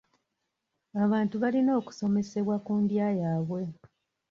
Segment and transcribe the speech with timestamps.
[1.03, 3.61] Abantu balina okusomesebwa ku ndya yaabwe.